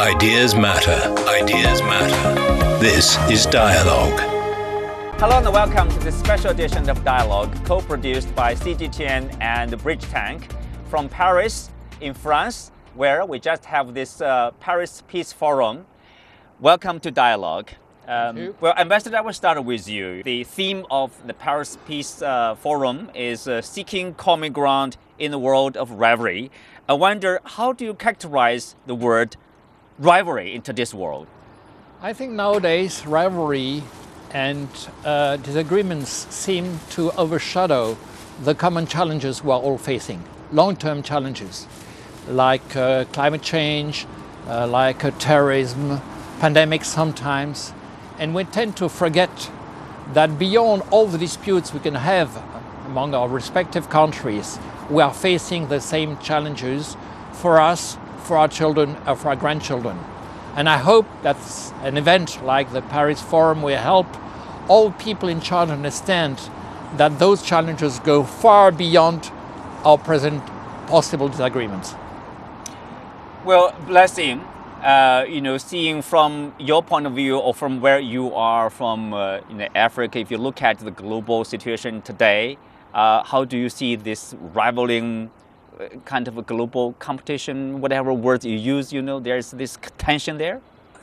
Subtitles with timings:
[0.00, 0.92] Ideas matter.
[1.26, 2.78] Ideas matter.
[2.78, 4.20] This is Dialogue.
[5.18, 10.52] Hello and welcome to this special edition of Dialogue, co-produced by CGTN and Bridge Tank
[10.88, 15.84] from Paris in France, where we just have this uh, Paris Peace Forum.
[16.60, 17.70] Welcome to Dialogue.
[18.06, 20.22] Um, well, Ambassador, I will start with you.
[20.22, 25.40] The theme of the Paris Peace uh, Forum is uh, seeking common ground in the
[25.40, 26.52] world of rivalry.
[26.88, 29.36] I wonder, how do you characterize the word
[29.98, 31.26] rivalry into this world?
[32.00, 33.82] I think nowadays rivalry
[34.30, 34.68] and
[35.04, 37.96] uh, disagreements seem to overshadow
[38.42, 40.22] the common challenges we're all facing,
[40.52, 41.66] long-term challenges
[42.28, 44.06] like uh, climate change,
[44.46, 46.00] uh, like uh, terrorism,
[46.38, 47.72] pandemics sometimes,
[48.18, 49.50] and we tend to forget
[50.12, 52.42] that beyond all the disputes we can have
[52.86, 54.58] among our respective countries,
[54.90, 56.96] we are facing the same challenges
[57.32, 57.96] for us,
[58.28, 59.98] for our children, or for our grandchildren.
[60.54, 61.36] And I hope that
[61.82, 64.06] an event like the Paris Forum will help
[64.68, 66.38] all people in charge understand
[66.96, 69.30] that those challenges go far beyond
[69.84, 70.42] our present
[70.86, 71.94] possible disagreements.
[73.44, 74.40] Well, blessing,
[74.82, 79.14] uh, you know, seeing from your point of view or from where you are from
[79.14, 82.58] uh, in Africa, if you look at the global situation today,
[82.92, 85.37] uh, how do you see this rivaling uh,
[86.04, 90.60] kind of a global competition, whatever words you use, you know, there's this tension there?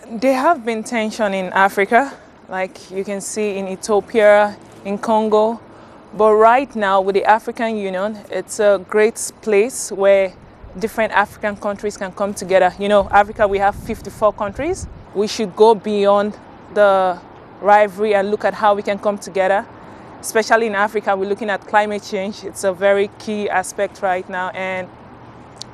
[0.09, 2.13] There have been tension in Africa,
[2.49, 5.59] like you can see in Ethiopia, in Congo.
[6.15, 10.33] But right now, with the African Union, it's a great place where
[10.79, 12.73] different African countries can come together.
[12.79, 14.87] You know, Africa, we have 54 countries.
[15.13, 16.37] We should go beyond
[16.73, 17.19] the
[17.61, 19.65] rivalry and look at how we can come together.
[20.25, 22.43] Especially in Africa, we're looking at climate change.
[22.43, 24.49] It's a very key aspect right now.
[24.49, 24.87] And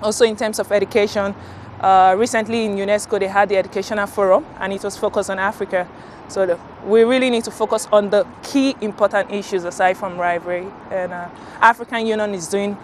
[0.02, 1.34] also in terms of education,
[1.80, 5.88] uh, recently in UNESCO, they had the Educational Forum and it was focused on Africa.
[6.28, 10.68] So the, we really need to focus on the key important issues aside from rivalry.
[10.92, 11.30] And uh,
[11.62, 12.78] African Union is doing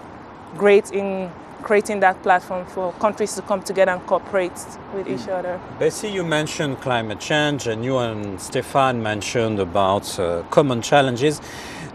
[0.56, 1.30] great in
[1.68, 4.58] creating that platform for countries to come together and cooperate
[4.96, 5.60] with each other.
[5.78, 11.42] Bessie, you mentioned climate change, and you and Stefan mentioned about uh, common challenges.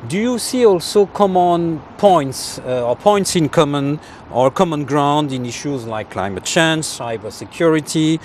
[0.08, 3.98] Do you see also common points uh, or points in common
[4.30, 8.20] or common ground in issues like climate change, cybersecurity,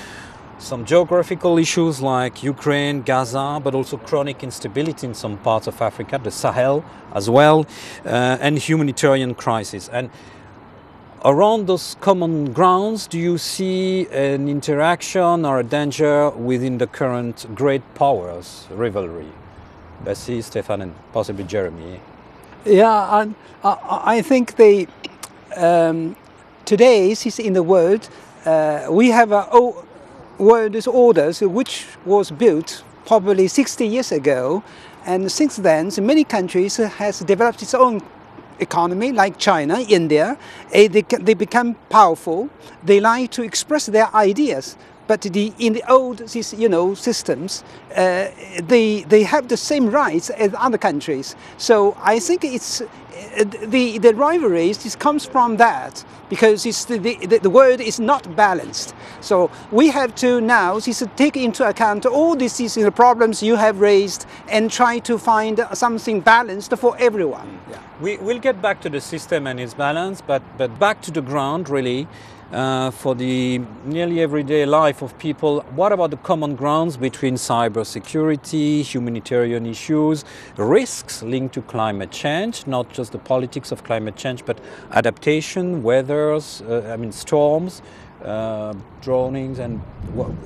[0.60, 6.20] some geographical issues like Ukraine, Gaza, but also chronic instability in some parts of Africa,
[6.22, 7.66] the Sahel as well,
[8.06, 9.88] uh, and humanitarian crisis.
[9.90, 10.10] And
[11.24, 17.46] around those common grounds, do you see an interaction or a danger within the current
[17.56, 19.32] great powers rivalry?
[20.04, 22.00] Bessie, Stefan, and possibly Jeremy.
[22.66, 23.34] Yeah, I,
[24.18, 24.88] I think the
[25.56, 26.16] um,
[26.66, 28.10] today in the world
[28.46, 29.48] uh, we have a
[30.38, 34.64] world orders which was built probably 60 years ago,
[35.06, 38.02] and since then many countries has developed its own
[38.60, 40.38] economy like China, India,
[40.72, 42.50] eh, they, they become powerful.
[42.84, 44.78] They like to express their ideas.
[45.08, 47.64] But the, in the old you know, systems,
[47.96, 48.28] uh,
[48.62, 51.36] they, they have the same rights as other countries.
[51.58, 52.82] So I think it's,
[53.68, 58.36] the, the rivalries this comes from that because it's the, the, the world is not
[58.36, 58.94] balanced.
[59.22, 64.26] So we have to now just take into account all these problems you have raised
[64.50, 67.60] and try to find something balanced for everyone.
[67.70, 67.80] Yeah.
[68.02, 71.22] We, we'll get back to the system and its balance, but, but back to the
[71.22, 72.08] ground really
[72.52, 75.62] uh, for the nearly everyday life of people.
[75.76, 80.24] What about the common grounds between cybersecurity, humanitarian issues,
[80.56, 84.60] risks linked to climate change, not just the politics of climate change, but
[84.92, 87.82] adaptation, weathers, uh, I mean storms,
[88.24, 89.82] uh, dronings, and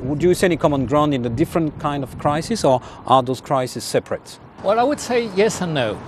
[0.01, 3.41] would you see any common ground in the different kind of crises, or are those
[3.41, 4.39] crises separate?
[4.63, 5.99] Well, I would say yes and no.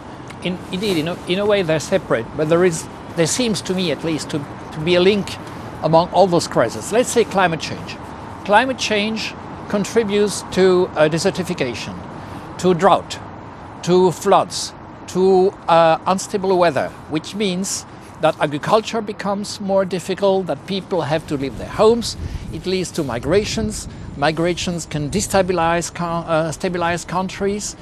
[0.43, 3.73] In, indeed, in a, in a way, they're separate, but there is, there seems to
[3.73, 5.37] me at least, to, to be a link
[5.83, 6.91] among all those crises.
[6.91, 7.97] Let's say climate change.
[8.45, 9.33] Climate change
[9.69, 11.95] contributes to uh, desertification,
[12.59, 13.19] to drought,
[13.83, 14.73] to floods,
[15.07, 17.85] to uh, unstable weather, which means
[18.21, 22.15] that agriculture becomes more difficult, that people have to leave their homes.
[22.53, 23.87] It leads to migrations.
[24.15, 27.75] Migrations can destabilize uh, stabilize countries.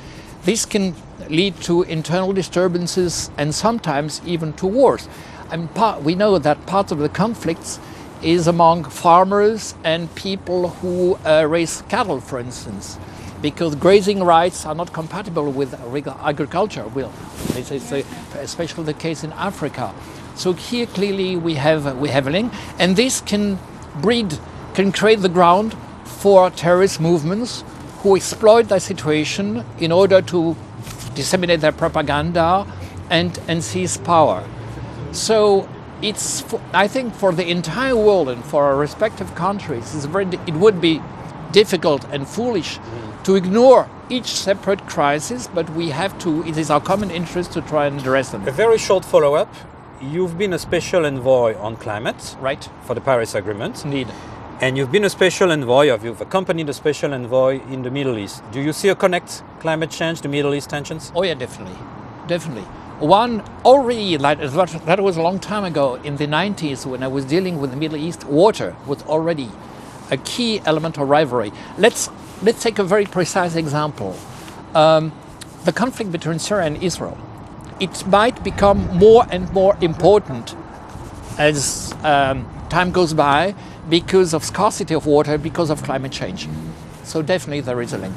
[0.44, 0.96] This can
[1.30, 5.08] lead to internal disturbances and sometimes even to wars.
[5.52, 7.80] And part, we know that part of the conflicts
[8.24, 12.98] is among farmers and people who uh, raise cattle, for instance,
[13.42, 16.88] because grazing rights are not compatible with agriculture.
[16.88, 17.12] Well,
[17.92, 18.06] a,
[18.36, 19.94] especially the case in Africa.
[20.36, 23.60] So here clearly we have we have a link, and this can
[24.02, 24.40] breed
[24.74, 25.76] can create the ground
[26.06, 27.66] for terrorist movements
[28.00, 30.56] who exploit that situation in order to
[31.14, 32.66] disseminate their propaganda
[33.10, 34.44] and, and seize power.
[35.12, 35.68] So
[36.02, 40.54] it's, for, I think, for the entire world and for our respective countries, very, it
[40.54, 41.02] would be
[41.52, 43.24] difficult and foolish mm.
[43.26, 47.62] to ignore each separate crisis, but we have to, it is our common interest to
[47.62, 48.48] try and address them.
[48.48, 49.54] A very short follow up.
[50.02, 52.68] You've been a special envoy on climate Right?
[52.84, 53.86] for the Paris Agreement.
[53.86, 54.08] Indeed.
[54.60, 58.18] And you've been a special envoy, or you've accompanied a special envoy in the Middle
[58.18, 58.44] East.
[58.52, 61.12] Do you see a connect climate change, the Middle East tensions?
[61.16, 61.78] Oh yeah, definitely,
[62.28, 62.66] definitely.
[63.02, 67.26] One already like that was a long time ago in the 90s when I was
[67.26, 68.26] dealing with the Middle East.
[68.26, 69.50] Water was already
[70.12, 71.52] a key element of rivalry.
[71.80, 72.12] Let's
[72.44, 74.16] let's take a very precise example:
[74.76, 75.12] um,
[75.66, 77.18] the conflict between Syria and Israel.
[77.80, 80.56] It might become more and more important
[81.40, 83.56] as um, time goes by
[83.90, 86.48] because of scarcity of water, because of climate change.
[87.04, 88.16] So definitely there is a link.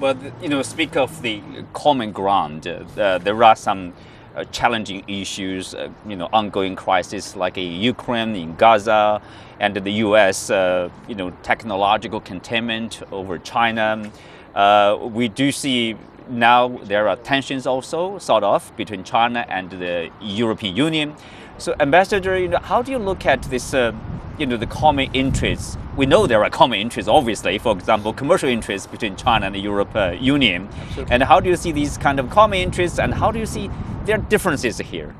[0.00, 1.42] Well, you know, speak of the
[1.72, 2.66] common ground.
[2.66, 3.92] Uh, uh, there are some
[4.36, 9.20] uh, challenging issues, uh, you know, ongoing crises like in Ukraine, in Gaza,
[9.60, 10.50] and the U.S.
[10.50, 14.10] Uh, you know, technological containment over China.
[14.54, 15.96] Uh, we do see
[16.28, 21.14] now there are tensions also, sort of, between China and the European Union.
[21.58, 23.74] So, Ambassador, you know, how do you look at this?
[23.74, 23.92] Uh,
[24.38, 25.76] you know, the common interests.
[25.96, 27.58] We know there are common interests, obviously.
[27.58, 30.68] For example, commercial interests between China and the European Union.
[31.10, 33.68] And how do you see these kind of common interests, and how do you see
[34.04, 35.16] their differences here?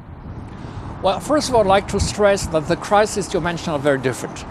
[1.02, 3.98] Well, first of all, I'd like to stress that the crises you mentioned are very
[3.98, 4.44] different.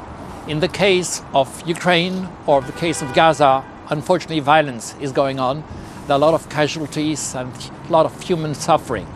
[0.50, 5.64] In the case of Ukraine or the case of Gaza, unfortunately, violence is going on.
[6.08, 7.54] There are a lot of casualties and
[7.88, 9.08] a lot of human suffering.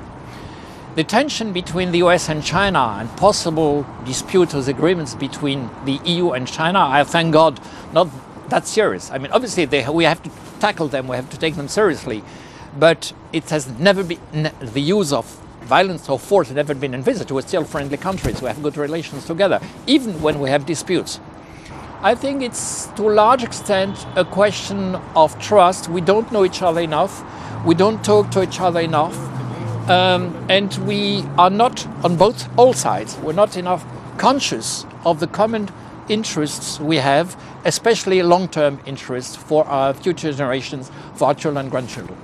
[0.93, 6.31] The tension between the US and China and possible disputes or agreements between the EU
[6.31, 7.61] and China, I thank God,
[7.93, 8.09] not
[8.49, 9.09] that serious.
[9.09, 10.29] I mean, obviously, they, we have to
[10.59, 12.23] tackle them, we have to take them seriously,
[12.77, 15.25] but it has never been, the use of
[15.61, 17.31] violence or force has never been envisaged.
[17.31, 21.21] We're still friendly countries, we have good relations together, even when we have disputes.
[22.01, 25.87] I think it's to a large extent a question of trust.
[25.87, 27.23] We don't know each other enough,
[27.65, 29.15] we don't talk to each other enough,
[29.91, 33.17] um, and we are not on both all sides.
[33.17, 33.85] We're not enough
[34.17, 35.69] conscious of the common
[36.07, 37.35] interests we have,
[37.65, 42.17] especially long-term interests for our future generations, for our children and grandchildren.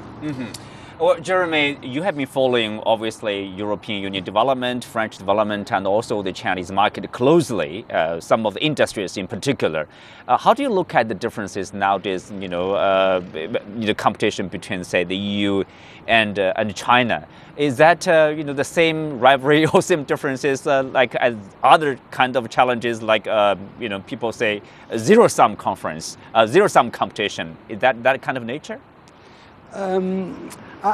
[0.99, 6.33] Well, Jeremy, you have been following obviously European Union development, French development, and also the
[6.33, 7.85] Chinese market closely.
[7.91, 9.87] Uh, some of the industries in particular.
[10.27, 12.31] Uh, how do you look at the differences nowadays?
[12.39, 15.63] You know, uh, the competition between, say, the EU
[16.07, 17.27] and uh, and China.
[17.57, 21.99] Is that uh, you know the same rivalry or same differences uh, like as other
[22.09, 23.27] kind of challenges like
[23.79, 24.63] you know people say
[24.97, 26.17] zero sum conference,
[26.47, 27.55] zero sum competition?
[27.69, 28.81] Is that that kind of nature?
[29.73, 30.49] Um,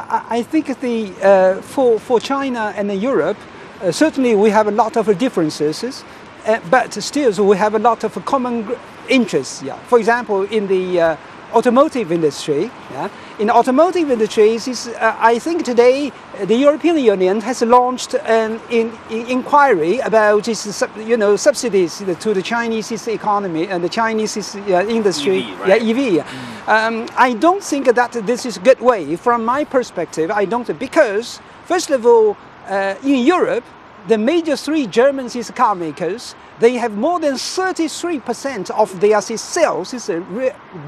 [0.08, 3.36] I, I think the, uh, for, for China and Europe,
[3.82, 6.04] uh, certainly we have a lot of differences,
[6.46, 8.66] uh, but still we have a lot of common
[9.08, 9.62] interests.
[9.62, 9.78] Yeah.
[9.88, 11.18] For example, in the
[11.54, 13.08] automotive industry, yeah,
[13.38, 18.60] in automotive industries, is, uh, I think today uh, the European Union has launched an
[18.70, 24.56] in, in- inquiry about this, you know, subsidies to the Chinese economy and the Chinese
[24.56, 25.44] uh, industry.
[25.44, 25.82] EV, right?
[25.82, 26.68] Yeah, EV.
[26.68, 29.16] Um, I don't think that this is a good way.
[29.16, 32.36] From my perspective, I don't because first of all,
[32.68, 33.64] uh, in Europe,
[34.08, 39.92] the major three German CC car makers they have more than 33% of their sales
[39.92, 40.22] is uh,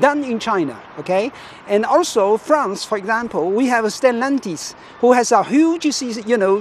[0.00, 0.80] done in China.
[0.98, 1.32] Okay,
[1.66, 5.86] and also France, for example, we have Stellantis who has a huge
[6.26, 6.60] you know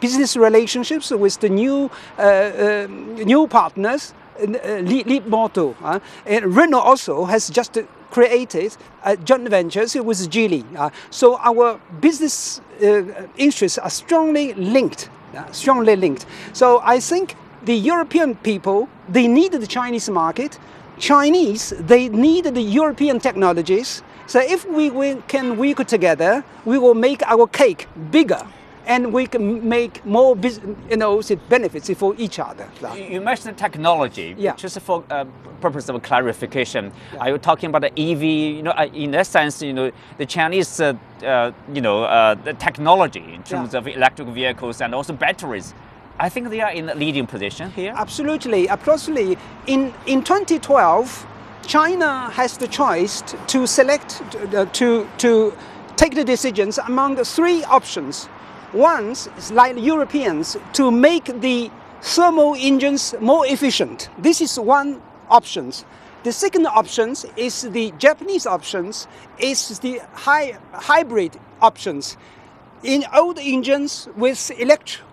[0.00, 5.74] business relationships with the new uh, uh, new partners uh, Leap, Leapmotor.
[5.82, 7.78] Uh, and Renault also has just
[8.10, 10.64] created uh, joint ventures with Geely.
[10.76, 13.02] Uh, so our business uh,
[13.36, 15.10] interests are strongly linked, uh,
[15.52, 16.26] strongly linked.
[16.52, 17.34] So I think
[17.64, 20.58] the European people, they need the Chinese market.
[20.98, 24.02] Chinese, they need the European technologies.
[24.26, 28.46] So if we, we can work together, we will make our cake bigger
[28.86, 30.36] and we can make more
[30.90, 32.68] you know, benefits for each other.
[32.94, 34.34] You mentioned technology.
[34.38, 34.56] Yeah.
[34.56, 35.24] Just for uh,
[35.60, 38.22] purpose of clarification, are you talking about the EV?
[38.22, 42.34] You know, uh, in that sense, you know, the Chinese, uh, uh, you know, uh,
[42.34, 43.78] the technology in terms Yeah.
[43.78, 45.74] of electric vehicles and also batteries.
[46.18, 47.94] I think they are in a leading position here.
[47.96, 49.38] Absolutely, absolutely.
[49.66, 51.26] In in 2012,
[51.66, 54.22] China has the choice to select
[54.54, 55.52] uh, to to
[55.96, 58.28] take the decisions among three options.
[58.72, 61.70] Is like Europeans to make the
[62.02, 64.08] thermal engines more efficient.
[64.16, 65.84] This is one options.
[66.22, 69.08] The second options is the Japanese options,
[69.40, 72.16] is the high, hybrid options
[72.84, 75.04] in old engines with electric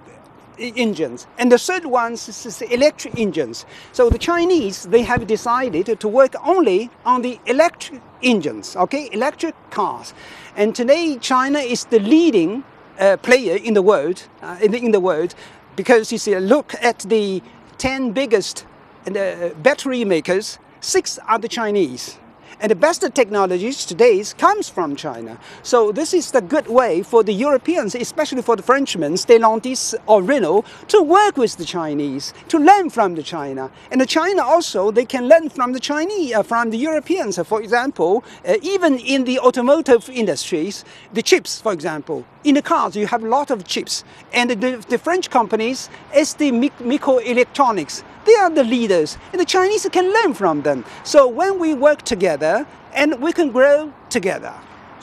[0.60, 1.26] engines.
[1.40, 3.66] And the third one is the electric engines.
[3.92, 9.56] So the Chinese, they have decided to work only on the electric engines, okay, electric
[9.72, 10.14] cars.
[10.56, 12.64] And today China is the leading
[13.00, 15.36] uh, player in the world, uh, in, the, in the world,
[15.76, 17.42] because you see, look at the
[17.78, 18.66] 10 biggest
[19.08, 22.18] uh, battery makers, six are the Chinese.
[22.60, 25.40] And the best technologies today comes from China.
[25.62, 30.24] So this is the good way for the Europeans, especially for the Frenchmen, Stellantis or
[30.24, 33.70] Renault, to work with the Chinese, to learn from the China.
[33.92, 37.38] And the China also, they can learn from the Chinese, uh, from the Europeans.
[37.46, 40.84] For example, uh, even in the automotive industries,
[41.14, 44.04] the chips, for example, in the cars you have a lot of chips.
[44.34, 50.14] And the, the French companies, ST Microelectronics, they are the leaders, and the Chinese can
[50.14, 50.86] learn from them.
[51.04, 54.54] So when we work together, and we can grow together.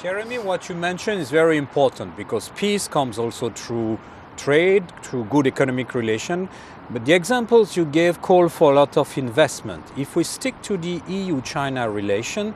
[0.03, 3.99] Jeremy, what you mentioned is very important because peace comes also through
[4.37, 6.49] trade, through good economic relation.
[6.91, 9.83] But the examples you gave call for a lot of investment.
[9.97, 12.55] If we stick to the EU China relation,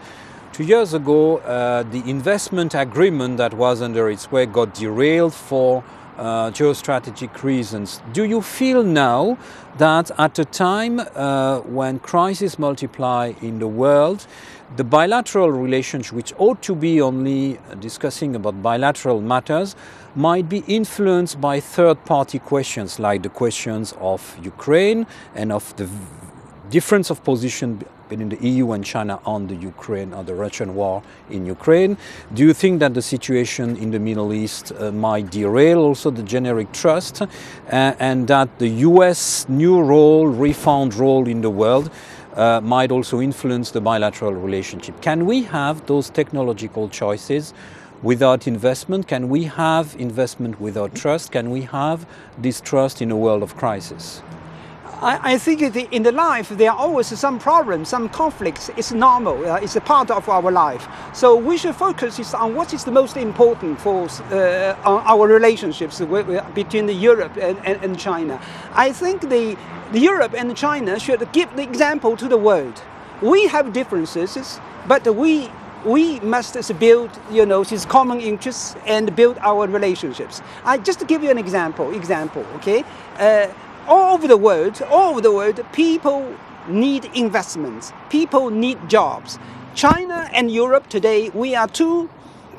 [0.53, 5.83] two years ago, uh, the investment agreement that was under its way got derailed for
[6.19, 8.01] uh, geostrategic reasons.
[8.13, 9.39] Do you feel now
[9.79, 14.27] that at a time uh, when crises multiply in the world,
[14.77, 19.77] the bilateral relations, which ought to be only discussing about bilateral matters,
[20.15, 25.89] might be influenced by third party questions like the questions of Ukraine and of the
[26.71, 31.03] difference of position between the EU and China on the Ukraine or the Russian war
[31.31, 31.97] in Ukraine.
[32.35, 36.23] Do you think that the situation in the Middle East uh, might derail also the
[36.23, 37.27] generic trust uh,
[37.71, 41.91] and that the US new role, refound role in the world
[42.35, 45.01] uh, might also influence the bilateral relationship?
[45.01, 47.53] Can we have those technological choices?
[48.01, 51.33] Without investment, can we have investment without trust?
[51.33, 52.07] Can we have
[52.41, 54.23] distrust in a world of crisis?
[55.01, 55.63] I, I think
[55.93, 58.69] in the life there are always some problems, some conflicts.
[58.77, 59.47] It's normal.
[59.47, 60.89] Uh, it's a part of our life.
[61.13, 66.01] So we should focus on what is the most important for uh, our relationships
[66.55, 68.41] between Europe and, and, and China.
[68.73, 69.57] I think the,
[69.93, 72.83] the Europe and China should give the example to the world.
[73.23, 75.51] We have differences, but we
[75.85, 80.43] we must build, you know, these common interests and build our relationships.
[80.65, 81.95] I just to give you an example.
[81.95, 82.85] Example, okay.
[83.17, 83.47] Uh,
[83.89, 86.35] all over the world, all over the world, people
[86.69, 87.93] need investments.
[88.11, 89.39] People need jobs.
[89.75, 92.11] China and Europe today, we are two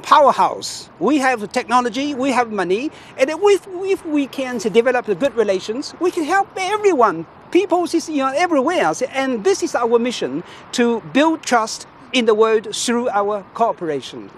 [0.01, 0.89] powerhouse.
[0.99, 6.11] We have technology, we have money, and if, if we can develop good relations, we
[6.11, 7.25] can help everyone.
[7.51, 10.43] People is you know, everywhere, and this is our mission
[10.73, 14.29] to build trust in the world through our cooperation.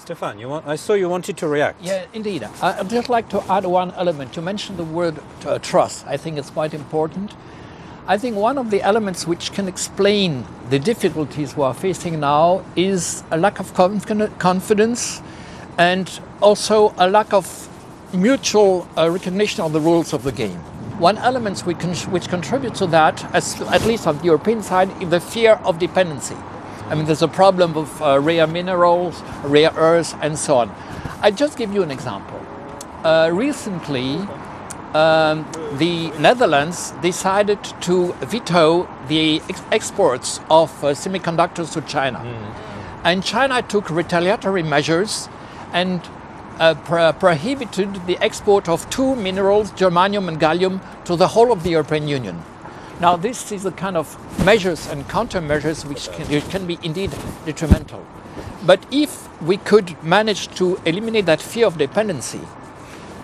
[0.00, 1.82] Stefan, you want, I saw you wanted to react.
[1.82, 2.48] Yeah, indeed.
[2.62, 4.34] I'd just like to add one element.
[4.34, 6.06] You mentioned the word uh, trust.
[6.06, 7.34] I think it's quite important.
[8.06, 12.64] I think one of the elements which can explain the difficulties we are facing now
[12.76, 15.20] is a lack of confidence
[15.76, 17.68] and also a lack of
[18.14, 20.58] mutual uh, recognition of the rules of the game.
[20.98, 25.10] One element which, which contributes to that, as, at least on the European side, is
[25.10, 26.36] the fear of dependency.
[26.90, 30.74] I mean, there's a problem of uh, rare minerals, rare earths, and so on.
[31.22, 32.44] I just give you an example.
[33.04, 34.16] Uh, recently,
[34.92, 42.18] um, the Netherlands decided to veto the ex- exports of uh, semiconductors to China.
[42.18, 43.06] Mm-hmm.
[43.06, 45.28] And China took retaliatory measures
[45.72, 46.00] and
[46.58, 51.62] uh, pro- prohibited the export of two minerals, germanium and gallium, to the whole of
[51.62, 52.42] the European Union.
[53.00, 57.10] Now, this is the kind of measures and countermeasures which can, can be indeed
[57.46, 58.04] detrimental.
[58.66, 62.42] But if we could manage to eliminate that fear of dependency,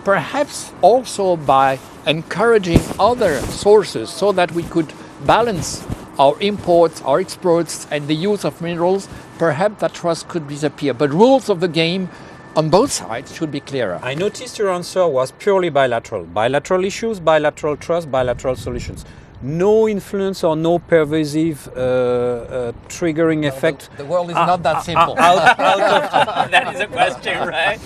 [0.02, 4.94] perhaps also by encouraging other sources so that we could
[5.26, 5.86] balance
[6.18, 10.94] our imports, our exports, and the use of minerals, perhaps that trust could disappear.
[10.94, 12.08] But rules of the game
[12.56, 14.00] on both sides should be clearer.
[14.02, 16.24] I noticed your answer was purely bilateral.
[16.24, 19.04] Bilateral issues, bilateral trust, bilateral solutions
[19.42, 23.90] no influence or no pervasive uh, uh, triggering no, effect.
[23.92, 25.18] The, the, world is uh, not that simple.
[25.18, 27.78] Out, out that is a question, right?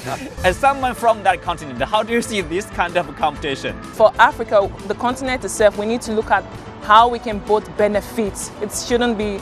[0.44, 3.80] As someone from that continent, how do you see this kind of competition?
[3.82, 6.44] For Africa, the continent itself, we need to look at
[6.82, 8.50] how we can both benefit.
[8.62, 9.40] It shouldn't be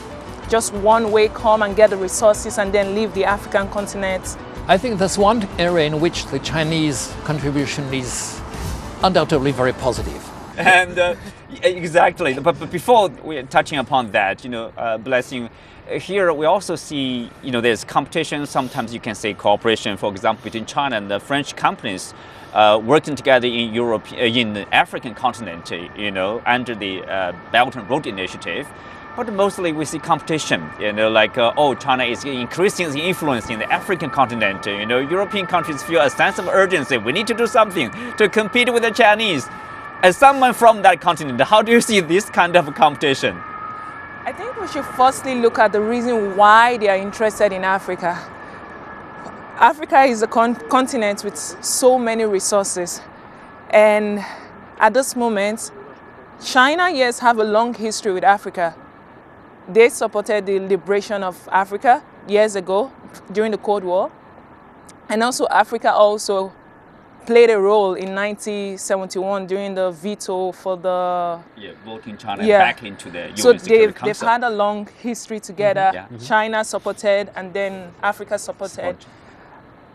[0.49, 4.37] just one way come and get the resources and then leave the African continent.
[4.67, 8.39] I think that's one area in which the Chinese contribution is
[9.03, 11.15] undoubtedly very positive and uh,
[11.63, 12.33] exactly.
[12.35, 15.49] But, but before we're touching upon that, you know, uh, blessing.
[15.89, 18.45] Here we also see, you know, there's competition.
[18.45, 22.13] Sometimes you can say cooperation, for example, between China and the French companies
[22.53, 27.33] uh, working together in Europe, uh, in the African continent, you know, under the uh,
[27.51, 28.67] Belt and Road Initiative.
[29.15, 33.49] But mostly we see competition, you know, like, uh, oh, China is increasing the influence
[33.49, 34.65] in the African continent.
[34.65, 36.97] You know, European countries feel a sense of urgency.
[36.97, 39.47] We need to do something to compete with the Chinese.
[40.01, 43.35] As someone from that continent, how do you see this kind of competition?
[44.23, 48.17] I think we should firstly look at the reason why they are interested in Africa.
[49.57, 53.01] Africa is a con- continent with so many resources,
[53.71, 54.23] and
[54.77, 55.69] at this moment,
[56.41, 58.73] China, yes, have a long history with Africa.
[59.67, 62.89] They supported the liberation of Africa years ago
[63.33, 64.09] during the Cold War,
[65.09, 66.53] and also Africa also
[67.29, 72.57] played a role in 1971 during the veto for the yeah, voting China Yeah.
[72.57, 75.91] back into the UN so they've, they've had a long history together.
[75.93, 76.07] Yeah.
[76.11, 76.27] Mhm.
[76.27, 78.73] China supported and then Africa supported.
[78.75, 79.05] Support.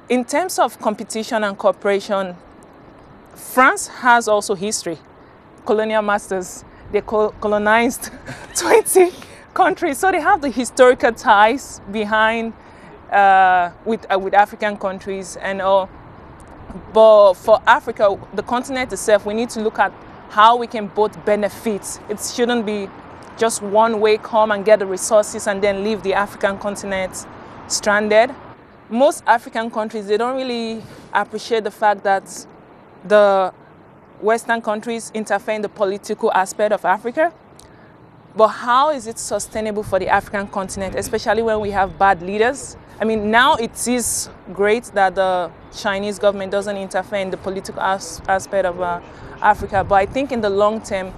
[0.08, 2.36] In terms of competition and cooperation,
[3.34, 4.98] France has also history.
[5.66, 8.10] Colonial masters, they col- colonized
[8.54, 9.10] 20
[9.54, 12.52] countries, so they have the historical ties behind
[13.10, 15.88] uh, with uh, with African countries and all.
[16.92, 19.92] But for Africa, the continent itself, we need to look at
[20.30, 22.00] how we can both benefit.
[22.08, 22.88] It shouldn't be
[23.36, 27.26] just one way come and get the resources and then leave the African continent
[27.68, 28.34] stranded.
[28.90, 32.46] Most African countries, they don't really appreciate the fact that
[33.04, 33.52] the
[34.20, 37.32] Western countries interfere in the political aspect of Africa.
[38.36, 42.76] But how is it sustainable for the African continent, especially when we have bad leaders?
[43.00, 47.80] I mean, now it is great that the Chinese government doesn't interfere in the political
[47.80, 49.00] as- aspect of uh,
[49.40, 51.12] Africa, but I think in the long term,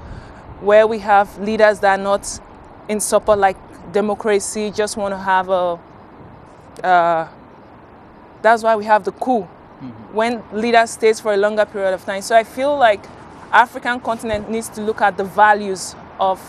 [0.60, 2.40] where we have leaders that are not
[2.88, 3.56] in support like
[3.92, 5.78] democracy, just want to have a,
[6.82, 7.28] uh,
[8.42, 9.42] that's why we have the coup
[10.12, 12.22] when leaders stays for a longer period of time.
[12.22, 13.04] So I feel like
[13.52, 16.40] African continent needs to look at the values of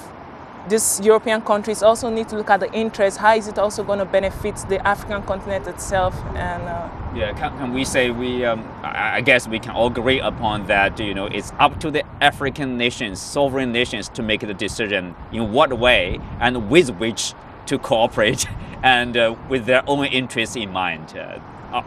[0.69, 1.83] these European countries.
[1.83, 3.17] Also need to look at the interest.
[3.17, 6.15] How is it also going to benefit the African continent itself?
[6.35, 8.45] And uh, Yeah, can, can we say we?
[8.45, 10.99] Um, I, guess we can all agree upon that.
[10.99, 15.51] You know, it's up to the African nations, sovereign nations, to make the decision in
[15.51, 17.33] what way and with which
[17.67, 18.45] to cooperate,
[18.83, 21.17] and uh, with their own interests in mind.
[21.17, 21.39] Uh,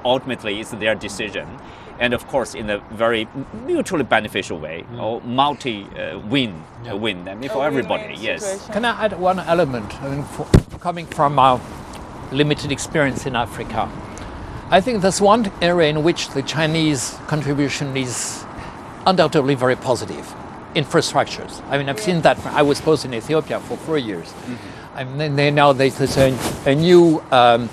[0.05, 1.49] ultimately, it's their decision,
[2.01, 3.29] and of course, in a very
[3.67, 7.29] mutually beneficial way, or multi-win, uh, win.
[7.29, 8.03] I mean, for a everybody.
[8.05, 8.43] win-win Yes.
[8.43, 8.73] situation.
[8.73, 10.03] Can I add one element?
[10.03, 10.47] I mean, for,
[10.81, 11.61] coming from our
[12.33, 13.89] limited experience in Africa,
[14.71, 18.45] I think there's one area in which the Chinese contribution is
[19.07, 20.27] undoubtedly very positive
[20.75, 21.61] infrastructures.
[21.69, 22.39] I mean, I've seen that.
[22.47, 24.33] I was posted in Ethiopia for four years.
[24.95, 26.31] I mean, then now there's there's a,
[26.67, 27.69] a new um,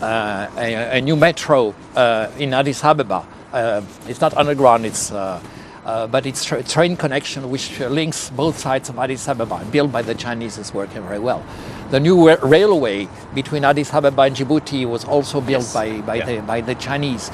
[0.00, 3.24] uh, a, a new metro uh, in Addis Ababa.
[3.52, 4.84] Uh, it's not underground.
[4.86, 5.40] It's uh,
[5.84, 10.02] uh, but it's a train connection which links both sides of Addis Ababa, built by
[10.02, 11.42] the Chinese, is working very well.
[11.90, 15.72] The new ra- railway between Addis Ababa and Djibouti was also built Yes.
[15.72, 16.26] by, by, Yeah.
[16.26, 17.30] the, by the Chinese.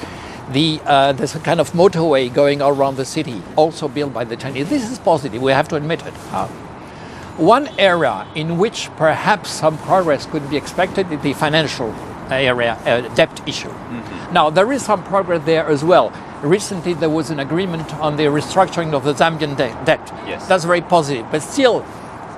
[0.51, 4.23] The, uh, there's a kind of motorway going all around the city, also built by
[4.23, 4.69] the Chinese.
[4.69, 6.13] This is positive, we have to admit it.
[6.31, 6.47] Uh,
[7.37, 11.93] one area in which perhaps some progress could be expected is the financial
[12.31, 13.71] area uh, debt issue.
[14.31, 16.11] Now, there is some progress there as well.
[16.41, 20.01] Recently, there was an agreement on the restructuring of the Zambian de- debt.
[20.27, 20.47] Yes.
[20.47, 21.25] That's very positive.
[21.31, 21.85] But still,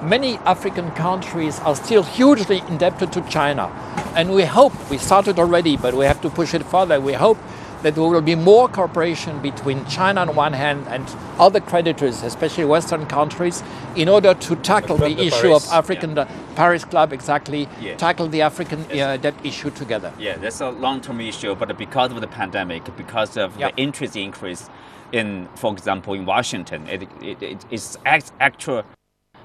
[0.01, 3.67] many African countries are still hugely indebted to China.
[4.15, 6.99] And we hope, we started already, but we have to push it further.
[7.01, 7.37] We hope
[7.83, 11.05] that there will be more cooperation between China on one hand and
[11.39, 13.63] other creditors, especially Western countries,
[13.95, 17.95] in order to tackle Club the issue Paris, of African, uh, Paris Club exactly, Yeah.
[17.95, 20.11] tackle the African uh, debt issue together.
[20.17, 23.69] Yeah, that's a long-term issue, but because of the pandemic, because of Yeah.
[23.69, 24.69] the interest increase
[25.11, 28.83] in, for example, in Washington, it, it, it, it's actual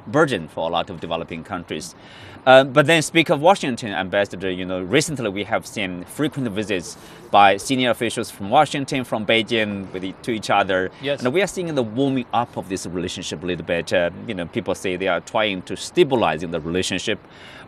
[0.06, 1.94] burden for a lot of developing countries.
[2.44, 6.96] Uh, but then, speak of Washington, Ambassador, you know, recently we have seen frequent visits
[7.30, 10.90] by senior officials from Washington, from Beijing, with to each other.
[11.00, 11.22] Yes.
[11.22, 13.92] And we are seeing the warming up of this relationship a little bit.
[13.92, 17.20] Uh, you know, people say they are trying to stabilize the relationship.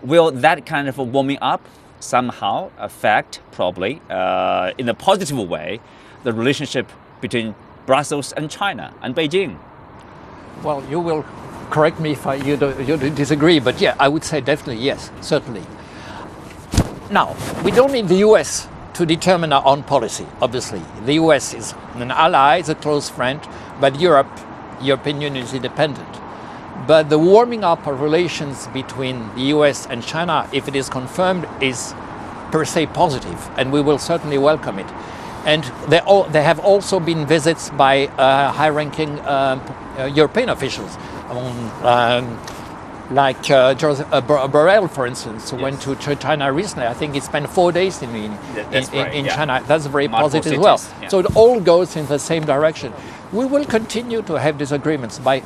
[0.02, 1.64] Will that kind of a warming up
[2.00, 5.78] somehow affect, probably, uh, in a positive way,
[6.24, 7.54] the relationship between
[7.86, 9.56] Brussels and China and Beijing?
[10.64, 11.24] Well, you will
[11.64, 15.62] correct me if I, you, you disagree, but yeah, I would say definitely yes, certainly.
[17.10, 20.82] Now, we don't need the US to determine our own policy, obviously.
[21.04, 23.40] The US is an ally, is a close friend,
[23.80, 24.28] but Europe
[24.80, 26.08] European Union is independent.
[26.86, 31.48] But the warming up of relations between the US and China, if it is confirmed,
[31.60, 31.94] is
[32.50, 34.86] per se positive, and we will certainly welcome it.
[35.44, 39.60] And there, all, there have also been visits by uh, high ranking um,
[39.98, 40.96] uh, European officials.
[41.82, 42.38] Um,
[43.10, 45.60] like uh, Joseph uh, Borrell, for instance, yes.
[45.60, 46.86] went to China recently.
[46.86, 49.36] I think he spent four days in, in, in, right, in yeah.
[49.36, 49.62] China.
[49.66, 50.80] That's very positive as well.
[51.02, 51.08] Yeah.
[51.08, 52.92] So it all goes in the same direction.
[53.32, 55.18] We will continue to have disagreements.
[55.18, 55.42] By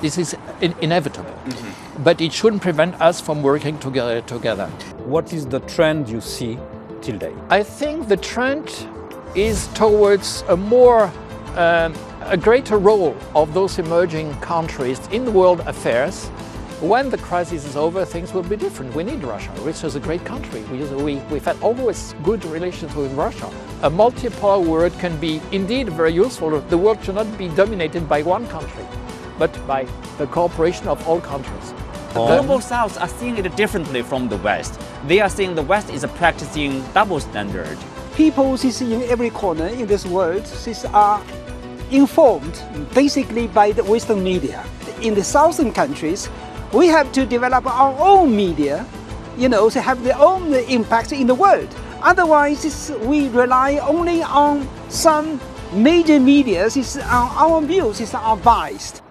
[0.00, 2.02] this is in, inevitable, mm-hmm.
[2.02, 4.20] but it shouldn't prevent us from working together.
[4.22, 4.66] Together.
[5.04, 6.58] What is the trend you see
[7.00, 7.34] till date?
[7.50, 8.86] I think the trend
[9.34, 11.10] is towards a more
[11.56, 11.94] um,
[12.26, 16.28] a greater role of those emerging countries in the world affairs
[16.82, 18.92] when the crisis is over, things will be different.
[18.92, 19.52] We need Russia.
[19.60, 20.62] Russia is a great country.
[20.64, 23.46] We, we, we've had always good relations with Russia.
[23.84, 26.60] A multipolar world can be indeed very useful.
[26.60, 28.84] The world should not be dominated by one country,
[29.38, 29.86] but by
[30.18, 31.72] the cooperation of all countries.
[32.14, 34.80] The global south are seeing it differently from the West.
[35.06, 37.78] They are seeing the West is practicing double standard.
[38.16, 40.44] People in every corner in this world
[40.92, 41.22] are
[41.92, 42.60] informed
[42.94, 44.64] basically by the Western media.
[45.02, 46.28] In the southern countries,
[46.72, 48.86] we have to develop our own media,
[49.36, 51.68] you know, to have their own impact in the world.
[52.02, 55.40] Otherwise, we rely only on some
[55.72, 56.66] major media.
[56.66, 59.02] It's, our views is are biased.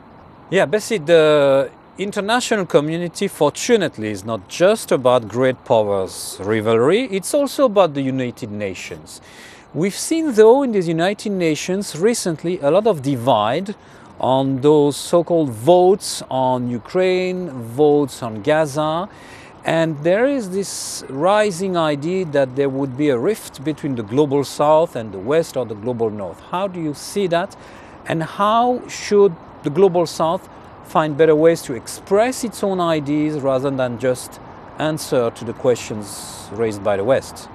[0.50, 7.04] Yeah, Bessie, the international community, fortunately, is not just about great powers rivalry.
[7.06, 9.22] It's also about the United Nations.
[9.74, 13.74] We've seen, though, in the United Nations recently a lot of divide
[14.20, 19.08] on those so called votes on Ukraine, votes on Gaza.
[19.64, 24.44] And there is this rising idea that there would be a rift between the global
[24.44, 26.42] south and the west or the global north.
[26.52, 27.56] How do you see that?
[28.08, 30.50] And how should the global south
[30.84, 34.42] find better ways to express its own ideas rather than just
[34.80, 37.48] answer to the questions raised by the West?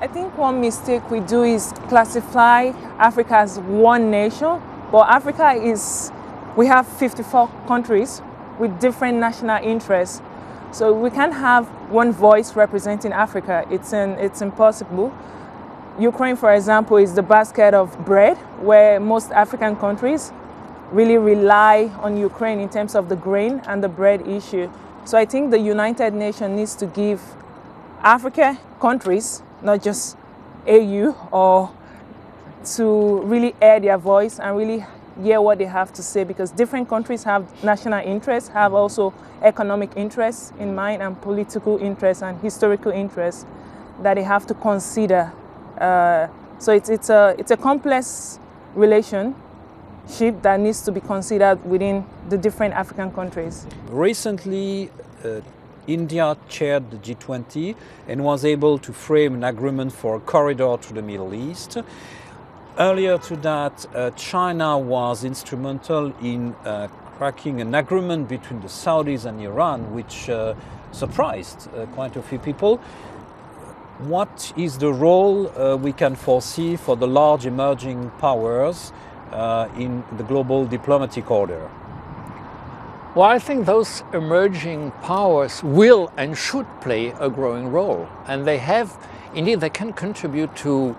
[0.00, 4.60] I think one mistake we do is classify Africa as one nation
[4.90, 6.10] but Africa is,
[6.56, 8.22] we have 54 countries
[8.58, 10.20] with different national interests.
[10.72, 13.64] So we can't have one voice representing Africa.
[13.70, 15.12] It's, an, it's impossible.
[15.98, 20.32] Ukraine, for example, is the basket of bread where most African countries
[20.90, 24.68] really rely on Ukraine in terms of the grain and the bread issue.
[25.04, 27.22] So I think the United Nations needs to give
[28.02, 30.16] Africa countries, not just
[30.66, 31.70] AU or
[32.76, 34.84] to really air their voice and really
[35.22, 39.90] hear what they have to say because different countries have national interests, have also economic
[39.96, 43.46] interests in mind, and political interests and historical interests
[44.02, 45.32] that they have to consider.
[45.78, 48.38] Uh, so it's, it's, a, it's a complex
[48.74, 49.34] relationship
[50.42, 53.66] that needs to be considered within the different African countries.
[53.88, 54.90] Recently,
[55.24, 55.40] uh,
[55.92, 57.74] India chaired the G20
[58.08, 61.78] and was able to frame an agreement for a corridor to the Middle East.
[62.78, 69.26] Earlier to that, uh, China was instrumental in uh, cracking an agreement between the Saudis
[69.26, 70.54] and Iran, which uh,
[70.92, 72.78] surprised uh, quite a few people.
[73.98, 78.92] What is the role uh, we can foresee for the large emerging powers
[79.32, 81.68] uh, in the global diplomatic order?
[83.12, 88.08] Well, I think those emerging powers will and should play a growing role.
[88.28, 88.96] And they have,
[89.34, 90.96] indeed, they can contribute to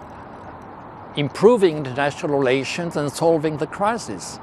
[1.15, 4.39] improving international relations and solving the crisis.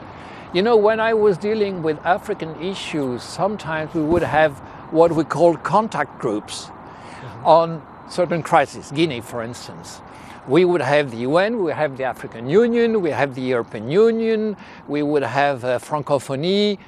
[0.55, 4.53] You know, when I was dealing with African issues, sometimes we would have
[4.91, 7.47] what we call contact groups mm-hmm.
[7.47, 10.01] on certain crises, Guinea, for instance.
[10.47, 14.57] We would have the UN, we have the African Union, we have the European Union,
[14.87, 16.79] we would have uh, Francophonie,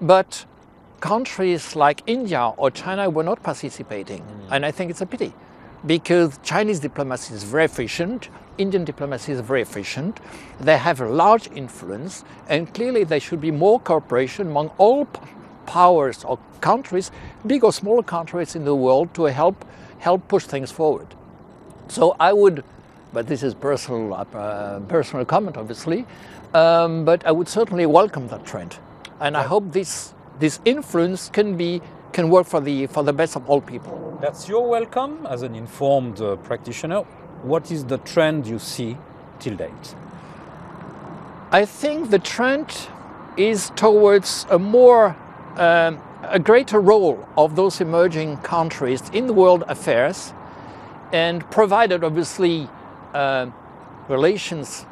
[0.00, 0.44] but
[1.00, 4.22] countries like India or China were not participating.
[4.22, 4.48] Mm.
[4.50, 5.32] And I think it's a pity
[5.86, 10.18] because Chinese diplomacy is very efficient, Indian diplomacy is very efficient,
[10.58, 15.06] they have a large influence, and clearly there should be more cooperation among all
[15.66, 17.12] powers or countries,
[17.46, 19.64] big or small countries in the world, to help,
[20.00, 21.06] help push things forward.
[21.86, 22.64] So I would,
[23.12, 26.04] but this is personal, uh, personal comment obviously,
[26.54, 28.78] um, but I would certainly welcome that trend.
[29.20, 31.80] And I hope this, this influence can be
[32.12, 34.18] can work for the for the best of all people.
[34.20, 37.02] That's your welcome as an informed uh, practitioner.
[37.42, 38.96] What is the trend you see
[39.38, 39.94] till date?
[41.52, 42.88] I think the trend
[43.36, 45.16] is towards a more
[45.56, 50.32] um, a greater role of those emerging countries in the world affairs,
[51.12, 52.68] and provided obviously
[53.14, 53.46] uh,
[54.08, 54.86] relations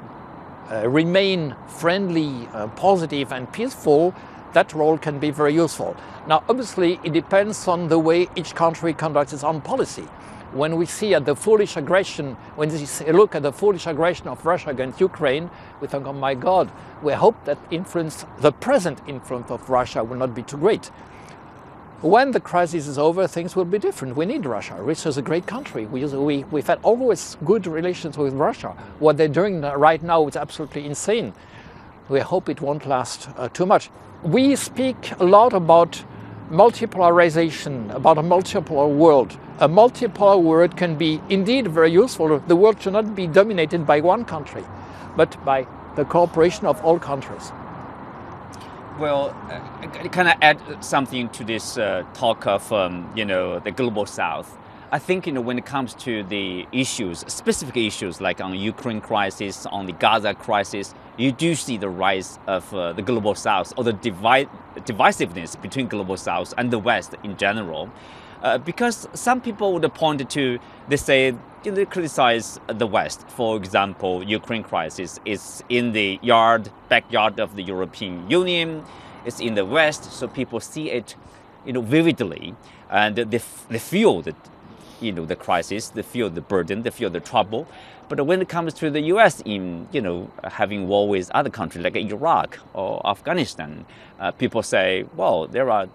[0.71, 4.15] uh, remain friendly, uh, positive, and peaceful,
[4.53, 5.97] that role can be very useful.
[6.27, 10.09] Now, obviously, it depends on the way each country conducts its own policy.
[10.53, 14.47] When we see at the foolish aggression, when we look at the foolish aggression of
[14.47, 15.51] Russia against Ukraine,
[15.81, 16.71] we think, oh my God,
[17.03, 20.91] we hope that influence, the present influence of Russia will not be too great.
[22.03, 24.17] When the crisis is over, things will be different.
[24.17, 24.75] We need Russia.
[24.75, 25.87] Russia is a great country.
[25.87, 28.77] We, we, we've had always good relations with Russia.
[28.99, 31.33] What they're doing right now is absolutely insane.
[32.11, 33.89] We hope it won't last uh, too much.
[34.23, 36.05] We speak a lot about
[36.51, 39.39] multipolarization, about a multipolar world.
[39.61, 42.39] A multipolar world can be indeed very useful.
[42.41, 44.65] The world should not be dominated by one country,
[45.17, 47.53] but by the cooperation of all countries.
[48.99, 53.71] Well, uh, can I add something to this uh, talk of um, you know the
[53.71, 54.57] global South?
[54.91, 58.57] I think you know when it comes to the issues, specific issues like on the
[58.57, 63.35] Ukraine crisis, on the Gaza crisis, you do see the rise of uh, the global
[63.35, 67.91] South or the divide, divisiveness between global South and the West in general.
[68.43, 71.35] Uh, because some people would point to, they say,
[71.75, 73.29] they criticize the West.
[73.29, 78.85] For example, Ukraine crisis is in the yard, backyard of the European Union.
[79.25, 81.17] It's in the West, so people see it,
[81.65, 82.55] you know, vividly,
[82.91, 84.37] and they, they feel that,
[85.01, 87.67] you know, the crisis, they feel the burden, they feel the trouble.
[88.09, 89.43] But when it comes to the U.S.
[89.45, 93.85] in, you know, having war with other countries like Iraq or Afghanistan,
[94.21, 95.89] uh, people say, well, there are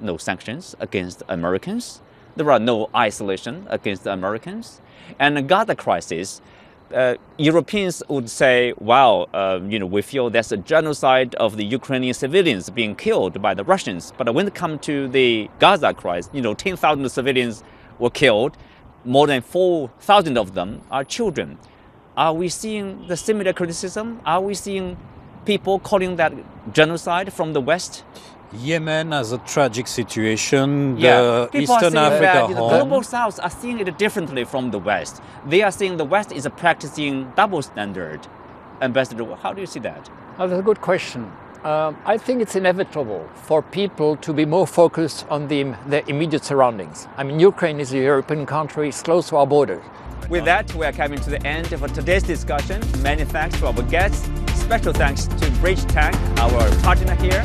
[0.00, 2.00] no sanctions against Americans.
[2.36, 4.80] There are no isolation against the Americans.
[5.20, 6.40] And the Gaza crisis,
[6.92, 11.64] uh, Europeans would say, "Wow, uh, you know, we feel there's a genocide of the
[11.64, 16.30] Ukrainian civilians being killed by the Russians." But when it comes to the Gaza crisis,
[16.32, 17.62] you know, 10,000 civilians
[17.98, 18.56] were killed.
[19.04, 21.58] More than 4,000 of them are children.
[22.16, 24.20] Are we seeing the similar criticism?
[24.24, 24.96] Are we seeing
[25.44, 26.32] people calling that
[26.72, 28.02] genocide from the West?
[28.56, 30.96] Yemen has a tragic situation.
[30.96, 34.44] Yeah, the people Eastern are saying Africa that the global South are seeing it differently
[34.44, 35.22] from the West.
[35.46, 38.26] They are saying the West is practicing double standard.
[38.80, 40.08] Ambassador, how do you see that?
[40.38, 41.30] Oh, that's a good question.
[41.64, 46.44] Um, I think it's inevitable for people to be more focused on the, their immediate
[46.44, 47.08] surroundings.
[47.16, 49.82] I mean, Ukraine is a European country, it's close to our borders.
[50.28, 52.82] With that, we are coming to the end of today's discussion.
[53.02, 54.28] Many thanks to our guests.
[54.54, 57.42] Special thanks to Bridge Tank, our partner here.